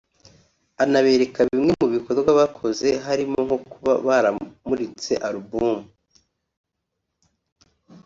[0.83, 5.77] anabereka bimwe mu bikorwa bakoze harimo nko kuba baramuritse album